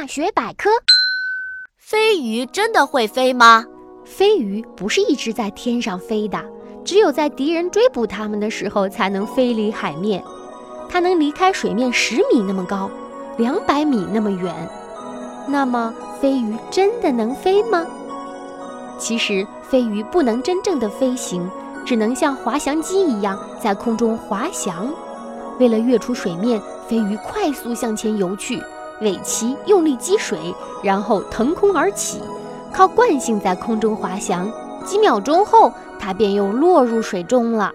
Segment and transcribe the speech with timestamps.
[0.00, 0.70] 大学百科：
[1.76, 3.64] 飞鱼真的会飞吗？
[4.04, 6.40] 飞鱼不是一直在天上飞的，
[6.84, 10.22] 只有在敌人追捕它们的时候才能飞离海面。
[10.88, 12.88] 它能离开水面十米那么高，
[13.38, 14.54] 两百米那么远。
[15.48, 17.84] 那么，飞鱼真的能飞吗？
[19.00, 21.50] 其实，飞鱼不能真正的飞行，
[21.84, 24.94] 只能像滑翔机一样在空中滑翔。
[25.58, 28.62] 为了跃出水面，飞鱼快速向前游去，
[29.00, 32.20] 尾鳍用力击水，然后腾空而起，
[32.72, 34.50] 靠惯性在空中滑翔。
[34.84, 37.72] 几秒钟后，它便又落入水中了。